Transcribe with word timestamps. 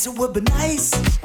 guess 0.00 0.06
it 0.06 0.18
would 0.18 0.32
be 0.32 0.40
nice. 0.40 1.19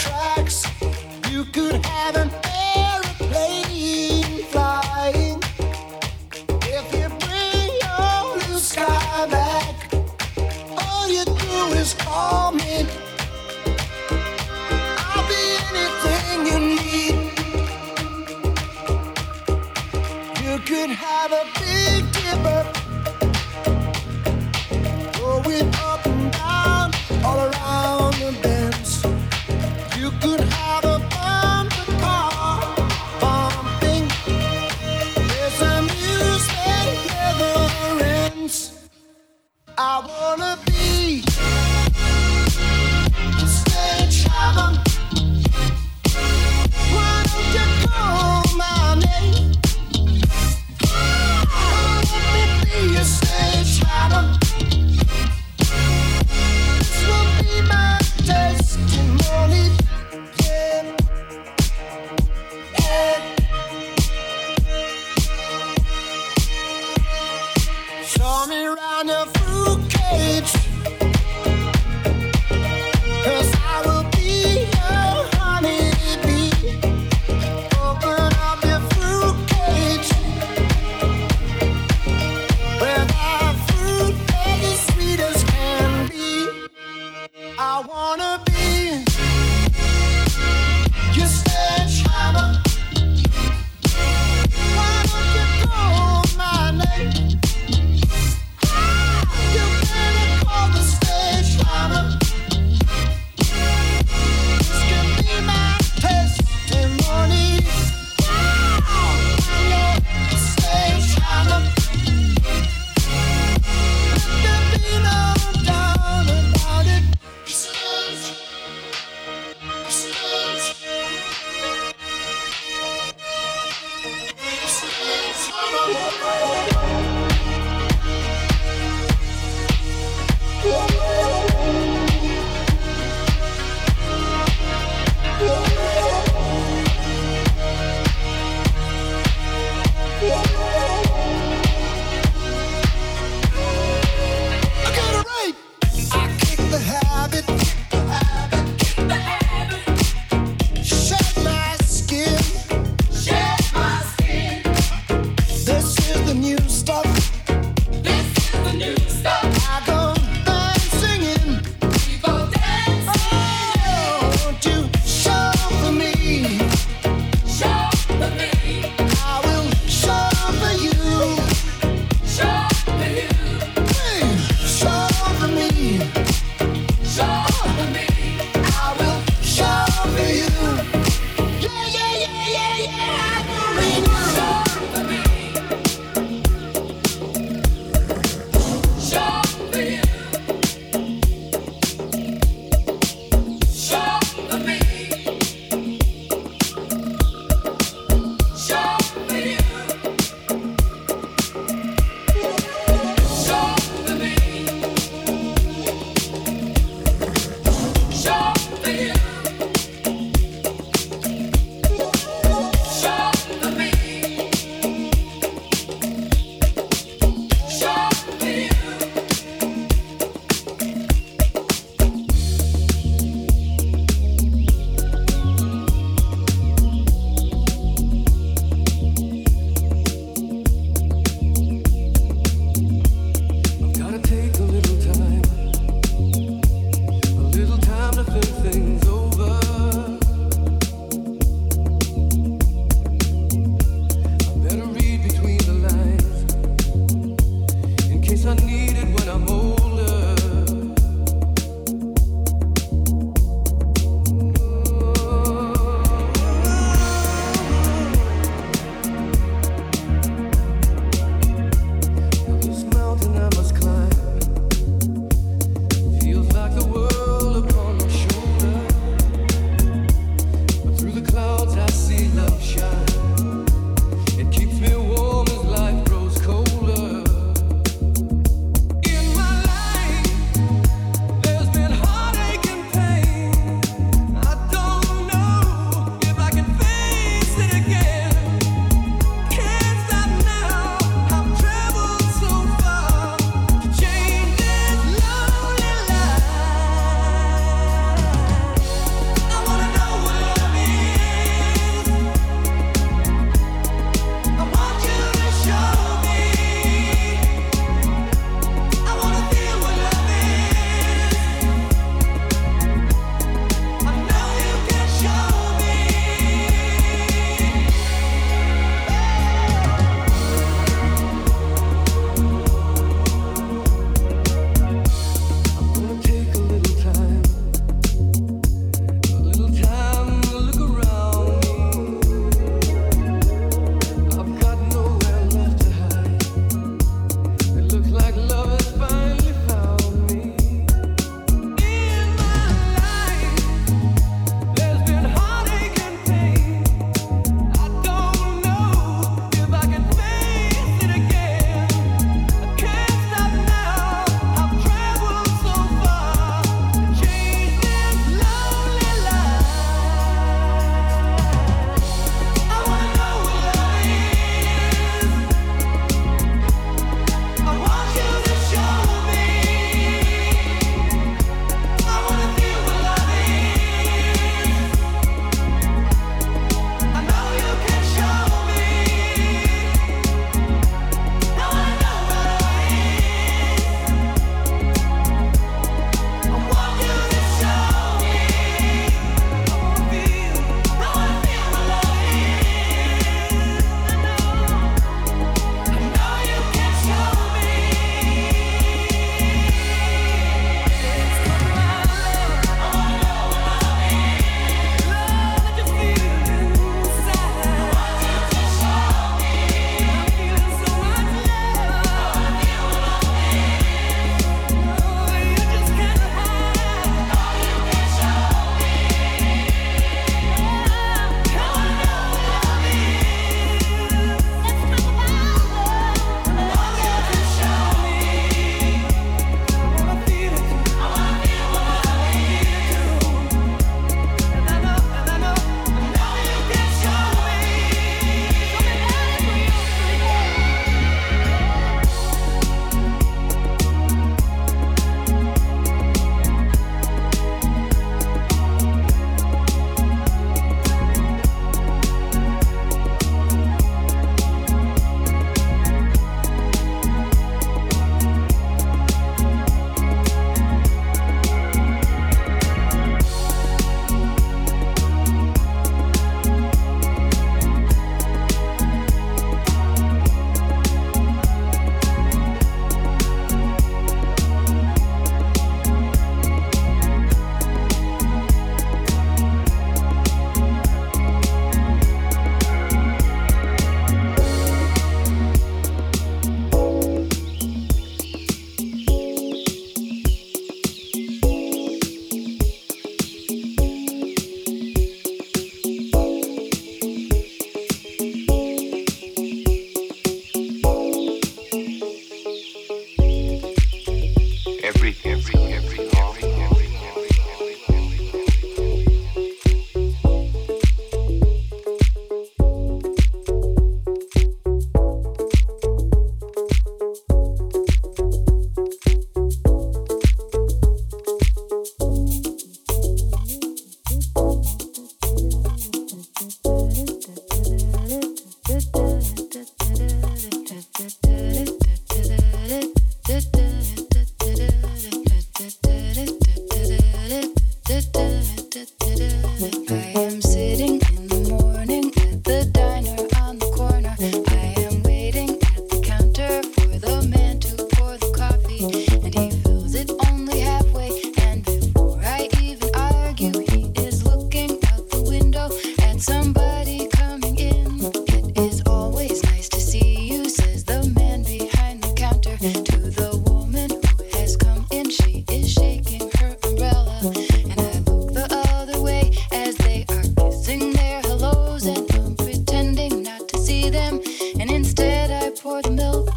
tracks. 0.00 0.64
You 1.30 1.44
could 1.44 1.84
have 1.84 2.16
an 2.16 2.39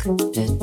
Just 0.04 0.63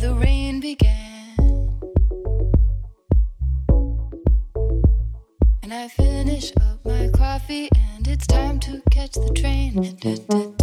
the 0.00 0.14
rain 0.14 0.60
began. 0.60 1.36
And 5.62 5.74
I 5.74 5.88
finish 5.88 6.52
up 6.62 6.82
my 6.86 7.08
coffee, 7.12 7.68
and 7.76 8.08
it's 8.08 8.26
time 8.26 8.58
to 8.60 8.80
catch 8.90 9.12
the 9.12 9.30
train. 9.34 10.59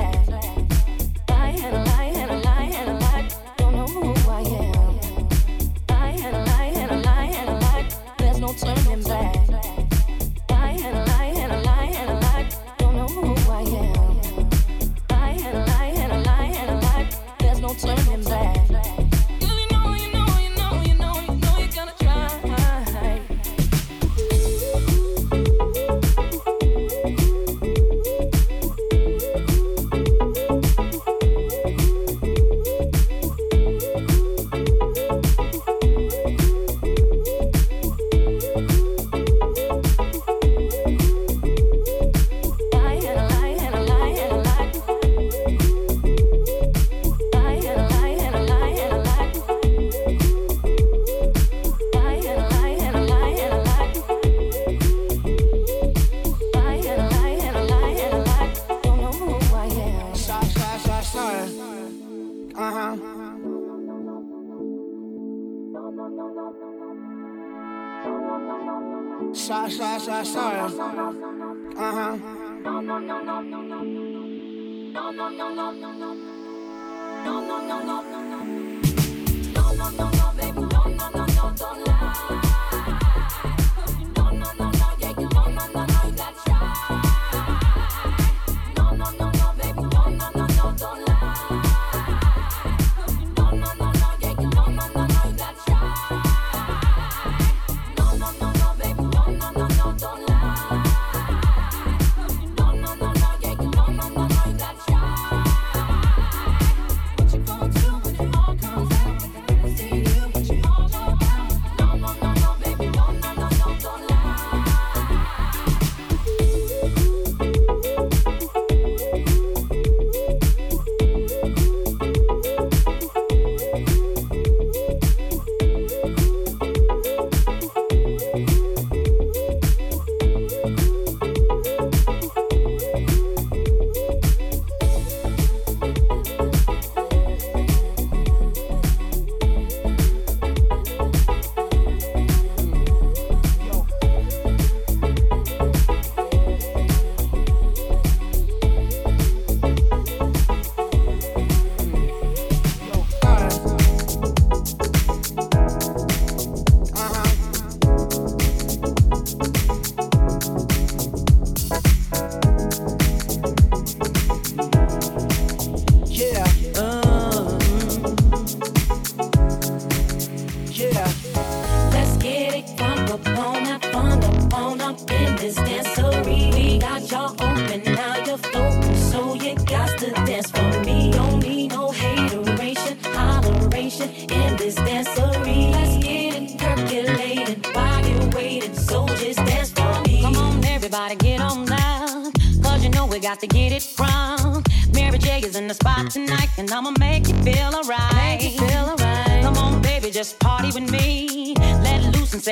glad. 0.00 0.79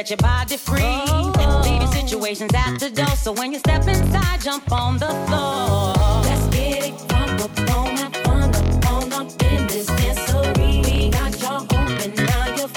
Set 0.09 0.21
your 0.21 0.29
body 0.29 0.57
free. 0.57 0.81
Oh. 0.83 1.63
Leave 1.65 1.83
your 1.83 1.93
situations 1.93 2.53
at 2.55 2.79
the 2.79 2.91
door. 2.91 3.17
So 3.17 3.33
when 3.33 3.53
you 3.53 3.59
step 3.59 3.87
inside, 3.87 4.41
jump 4.41 4.71
on 4.73 4.99
the 4.99 5.09
floor. 5.27 5.93
Let's 6.25 6.47
get 6.57 6.85
it 6.89 6.99
from 7.09 7.37
the 7.37 7.49
up 9.13 9.29
in 9.43 9.67
this. 9.67 9.89
We 10.57 11.11
got 11.11 11.41
y'all 11.41 11.63
open, 11.63 12.15
now 12.27 12.47
you're 12.57 12.69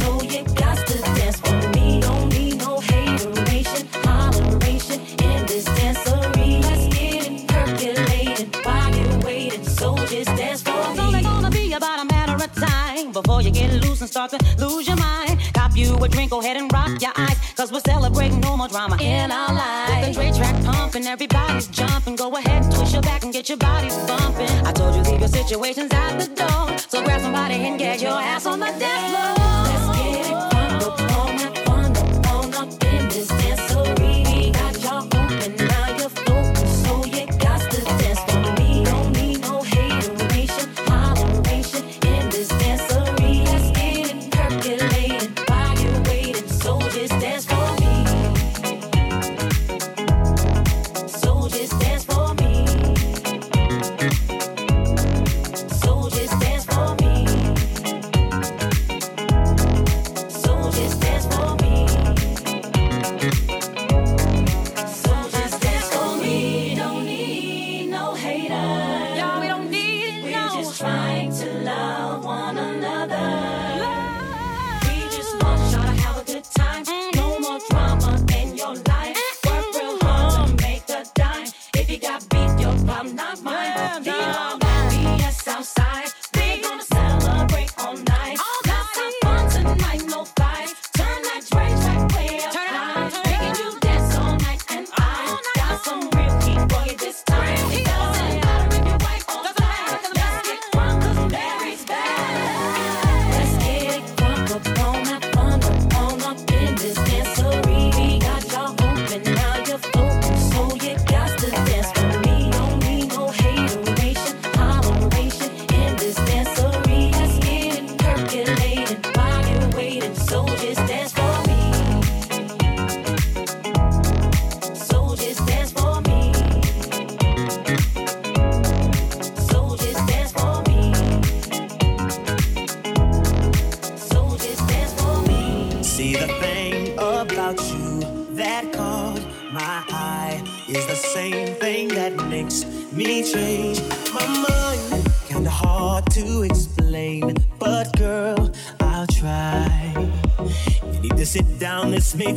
so 0.00 0.22
you 0.22 0.42
got 0.54 0.78
to 0.86 0.98
dance 1.16 1.38
for 1.40 1.56
me. 1.74 2.00
Don't 2.00 2.28
need 2.30 2.58
no 2.58 2.80
hateration, 2.80 3.86
holleration 4.06 5.00
in 5.22 5.46
this. 5.46 5.66
Let's 6.66 6.88
get 6.94 7.26
waiting, 9.24 9.64
so 9.64 9.96
just 10.06 10.30
dance 10.36 10.62
for 10.62 10.72
me. 10.72 10.90
It's 10.90 11.00
only 11.00 11.22
gonna 11.22 11.50
be 11.50 11.72
about 11.74 12.00
a 12.00 12.04
matter 12.04 12.44
of 12.44 12.52
time 12.54 13.12
before 13.12 13.42
you 13.42 13.50
get 13.50 13.72
loose 13.84 14.00
and 14.00 14.10
start 14.10 14.30
to 14.30 14.38
lose 14.58 14.86
your 14.86 14.96
mind 14.96 15.25
you 15.76 15.94
a 15.96 16.08
drink, 16.08 16.30
go 16.30 16.40
ahead 16.40 16.56
and 16.56 16.72
rock 16.72 17.00
your 17.00 17.12
eyes. 17.16 17.36
Cause 17.56 17.70
we're 17.72 17.80
celebrating 17.80 18.40
no 18.40 18.56
more 18.56 18.68
drama 18.68 18.96
in 19.00 19.30
our 19.30 19.52
lives. 19.52 20.16
With 20.16 20.32
the 20.32 20.32
Dre 20.32 20.38
track 20.38 20.64
pumping, 20.64 21.06
everybody's 21.06 21.68
jumping. 21.68 22.16
Go 22.16 22.34
ahead, 22.36 22.64
and 22.64 22.74
twist 22.74 22.92
your 22.92 23.02
back 23.02 23.22
and 23.24 23.32
get 23.32 23.48
your 23.48 23.58
bodies 23.58 23.96
bumping. 24.06 24.66
I 24.66 24.72
told 24.72 24.94
you, 24.94 25.02
leave 25.10 25.20
your 25.20 25.28
situations 25.28 25.92
at 25.92 26.18
the 26.18 26.28
door. 26.34 26.78
So 26.78 27.04
grab 27.04 27.20
somebody 27.20 27.54
and 27.54 27.78
get 27.78 28.00
your 28.00 28.12
ass 28.12 28.46
on 28.46 28.60
the 28.60 28.66
dance 28.66 29.12
floor. 29.12 29.36
Let's 29.64 29.98
get 29.98 30.30
it 30.30 30.45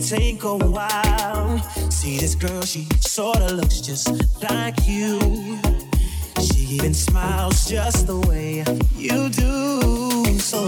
take 0.09 0.43
a 0.43 0.57
while. 0.57 1.59
See 1.91 2.17
this 2.17 2.33
girl, 2.33 2.61
she 2.63 2.87
sorta 2.99 3.53
looks 3.53 3.79
just 3.79 4.09
like 4.41 4.75
you. 4.87 5.19
She 6.41 6.61
even 6.75 6.95
smiles 6.95 7.69
just 7.69 8.07
the 8.07 8.19
way 8.27 8.63
you 8.95 9.29
do. 9.29 10.39
So 10.39 10.61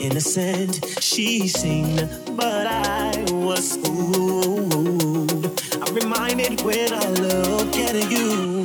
innocent, 0.00 0.84
she 1.00 1.46
seemed, 1.48 2.08
but 2.36 2.66
I 2.66 3.26
was 3.32 3.76
fooled. 3.76 5.60
I'm 5.82 5.94
reminded 5.94 6.62
when 6.62 6.92
I 6.92 7.06
look 7.10 7.76
at 7.76 8.10
you, 8.10 8.59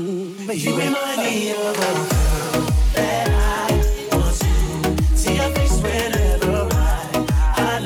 you 0.53 0.77
remind 0.77 1.21
me 1.23 1.51
of 1.51 1.57
a 1.57 1.73
girl 1.73 2.67
that 2.93 3.27
I 3.29 4.09
to 4.11 5.17
see 5.17 5.35
your 5.37 5.49
face 5.55 5.81
whenever 5.81 6.69
I, 6.71 7.25
I 7.57 7.79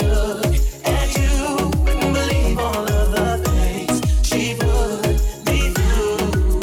at 0.83 1.15
you. 1.15 1.55
Wouldn't 1.55 2.13
believe 2.13 2.59
all 2.59 2.85
of 2.85 3.11
the 3.11 3.37
things 3.49 4.27
she 4.27 4.55
put 4.55 5.07
me 5.47 5.71
through. 5.71 6.59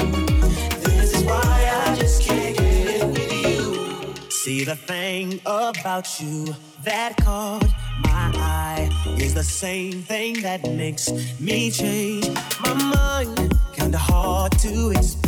This 0.83 1.15
is 1.15 1.25
why 1.25 1.85
I 1.87 1.97
just 1.97 2.23
can't 2.23 2.57
get 2.57 3.09
with 3.09 3.33
you. 3.33 4.15
See 4.29 4.65
the 4.65 4.77
thing 4.77 5.41
about 5.47 6.21
you 6.21 6.55
that 6.85 7.17
caught 7.25 7.65
my 8.03 8.33
eye 8.35 8.91
is 9.17 9.33
the 9.33 9.43
same 9.45 10.03
thing 10.03 10.43
that 10.43 10.63
makes 10.71 11.11
me 11.41 11.71
change 11.71 12.29
my 12.61 12.75
mind. 12.75 13.55
Kinda 13.73 13.99
hard 13.99 14.53
to 14.59 14.91
explain, 14.91 15.26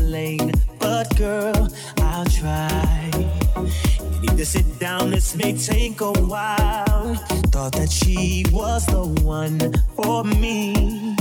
but 0.79 1.15
girl, 1.19 1.69
I'll 1.99 2.25
try. 2.27 3.11
You 3.55 4.21
need 4.21 4.39
to 4.39 4.47
sit 4.47 4.79
down, 4.79 5.11
this 5.11 5.37
may 5.37 5.53
take 5.53 6.01
a 6.01 6.13
while. 6.13 7.15
Thought 7.53 7.73
that 7.73 7.91
she 7.91 8.47
was 8.51 8.87
the 8.87 9.05
one 9.23 9.59
for 9.97 10.25
me. 10.25 11.15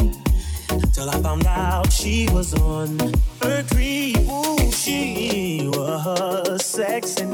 Till 0.93 1.09
I 1.09 1.21
found 1.21 1.45
out 1.47 1.91
she 1.91 2.29
was 2.31 2.53
on 2.53 2.97
her 3.41 3.61
creep. 3.71 4.19
Ooh, 4.19 4.71
she 4.71 5.69
was 5.73 6.61
sexing 6.61 7.33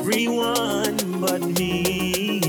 everyone 0.00 0.96
but 1.20 1.42
me. 1.42 2.40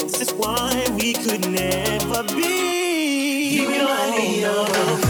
This 0.00 0.22
is 0.22 0.32
why 0.32 0.86
we 0.96 1.12
could 1.12 1.50
never 1.50 2.22
be. 2.34 3.56
You 3.56 3.68
remind 3.68 4.16
me 4.16 4.44
of 4.44 5.01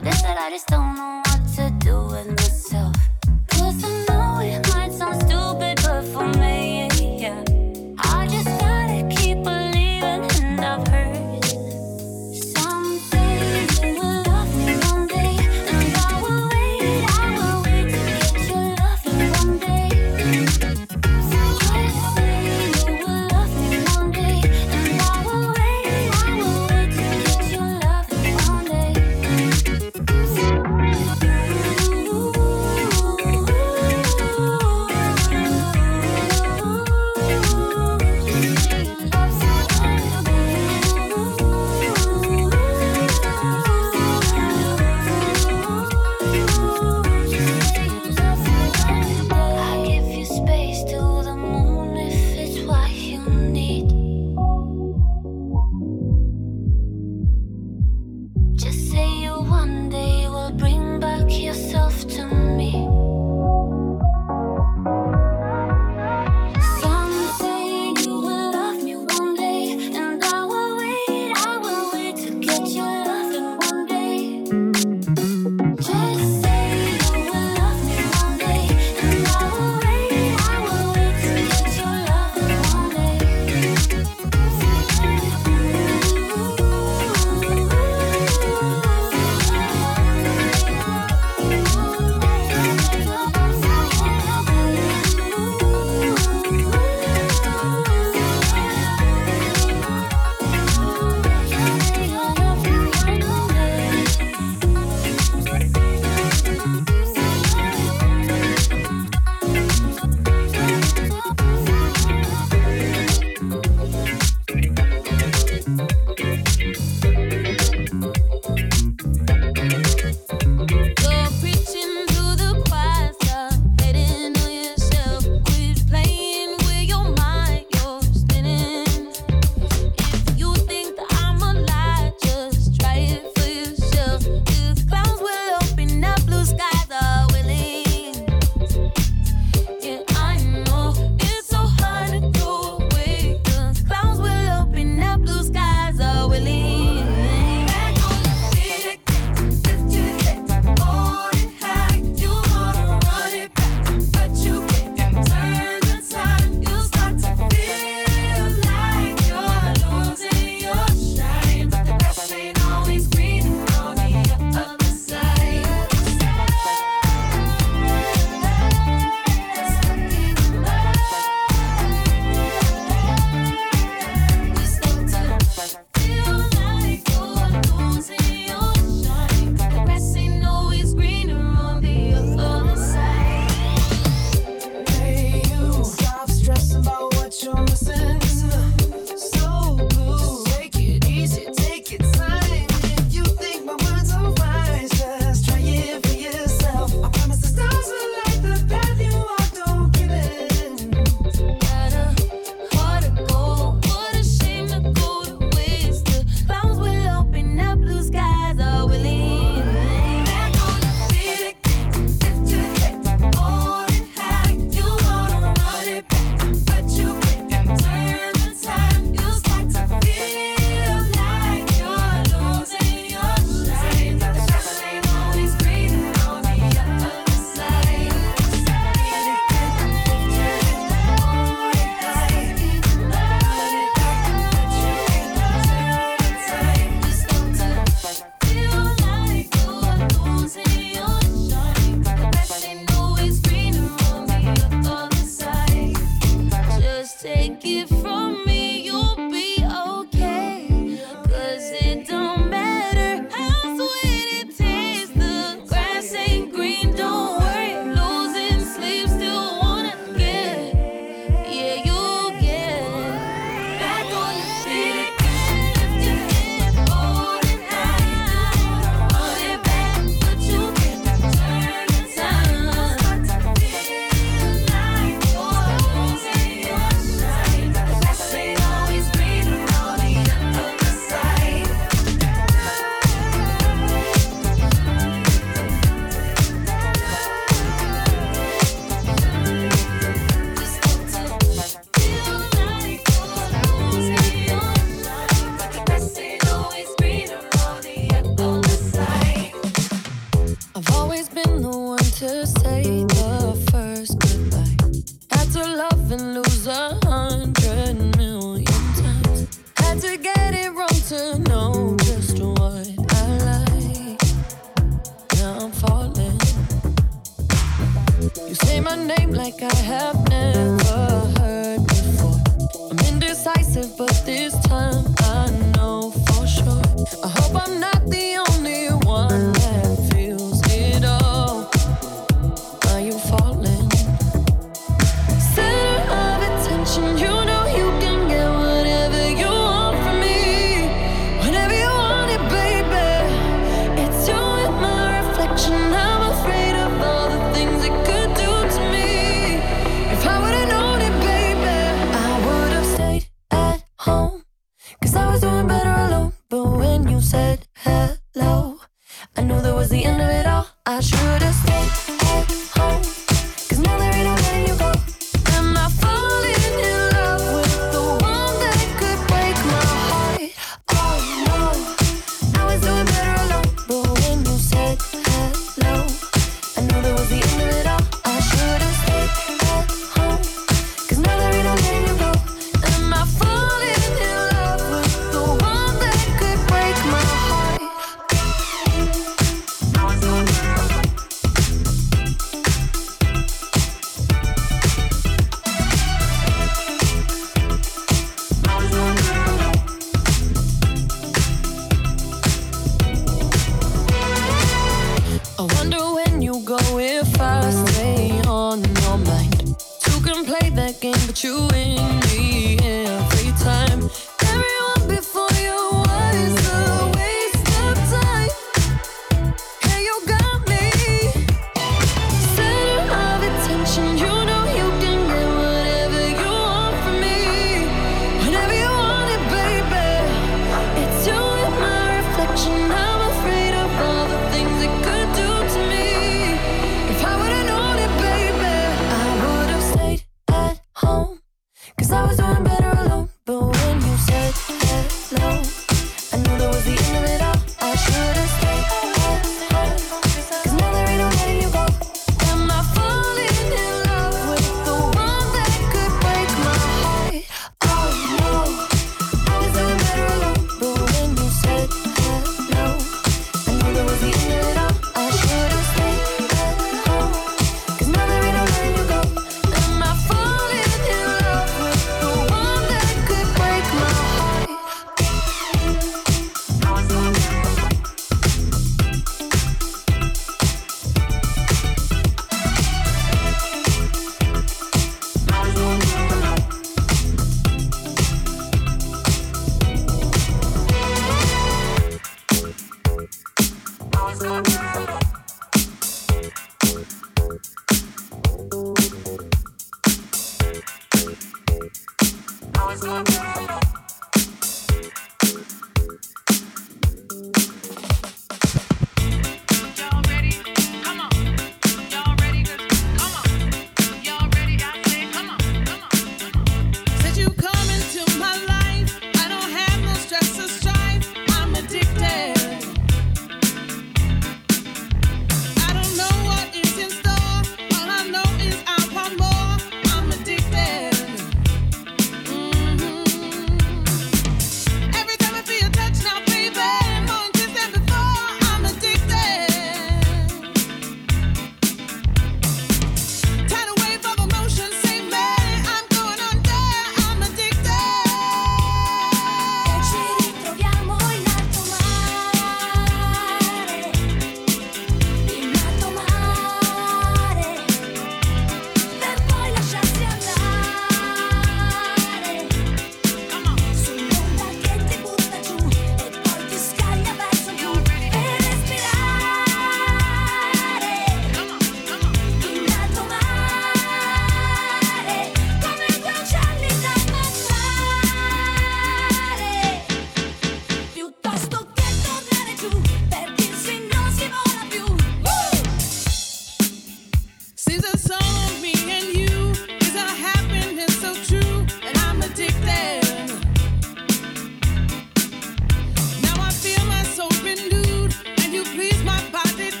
I 0.00 0.02
guess 0.02 0.22
that 0.22 0.38
I 0.38 0.48
just 0.48 0.66
don't 0.68 0.96
know 0.96 1.29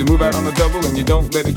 to 0.00 0.10
move 0.10 0.22
out 0.22 0.34
on 0.34 0.44
the 0.44 0.52
double 0.52 0.82
and 0.86 0.96
you 0.96 1.04
don't 1.04 1.34
let 1.34 1.46
it 1.46 1.49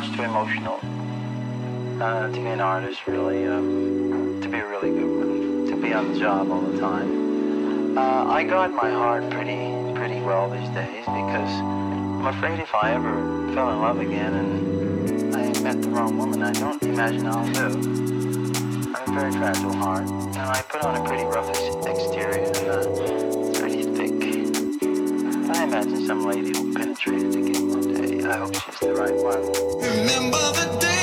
much 0.00 0.16
too 0.16 0.24
emotional 0.24 0.80
uh, 2.02 2.26
to 2.26 2.32
be 2.32 2.48
an 2.48 2.60
artist, 2.60 3.06
really, 3.06 3.46
um, 3.46 4.40
to 4.42 4.48
be 4.48 4.58
a 4.58 4.66
really 4.66 4.90
good 4.90 5.06
one, 5.06 5.66
to 5.68 5.76
be 5.76 5.92
on 5.92 6.12
the 6.12 6.18
job 6.18 6.50
all 6.50 6.62
the 6.62 6.80
time. 6.80 7.96
Uh, 7.96 8.24
I 8.26 8.42
guard 8.42 8.72
my 8.72 8.90
heart 8.90 9.30
pretty, 9.30 9.70
pretty 9.94 10.20
well 10.20 10.50
these 10.50 10.68
days 10.70 11.04
because 11.04 11.52
I'm 11.60 12.26
afraid 12.26 12.58
if 12.58 12.74
I 12.74 12.92
ever 12.92 13.14
fell 13.54 13.70
in 13.70 13.80
love 13.82 14.00
again 14.00 14.34
and 14.34 15.36
I 15.36 15.60
met 15.60 15.80
the 15.80 15.90
wrong 15.90 16.18
woman, 16.18 16.42
I 16.42 16.52
don't 16.54 16.82
imagine 16.82 17.28
I'll 17.28 17.46
do. 17.52 17.66
I 18.96 18.98
have 18.98 19.08
a 19.08 19.12
very 19.12 19.30
fragile 19.30 19.74
heart, 19.74 20.10
and 20.10 20.38
I 20.38 20.60
put 20.62 20.82
on 20.82 20.96
a 20.96 21.08
pretty 21.08 21.22
rough 21.22 21.48
ex- 21.50 21.86
exterior 21.86 22.46
and 22.46 22.56
uh, 22.68 23.60
pretty 23.60 23.84
thick. 23.94 24.10
I 25.56 25.62
imagine 25.62 26.04
some 26.04 26.26
lady 26.26 26.50
will 26.50 26.74
penetrate 26.74 27.22
it 27.22 27.36
again 27.36 27.68
one 27.68 27.80
day. 27.80 27.83
I 28.26 28.38
hope 28.38 28.54
she's 28.54 28.78
the 28.80 28.94
right 28.94 29.14
one. 29.16 29.42
Remember 29.82 30.38
the 30.52 30.78
day 30.80 30.93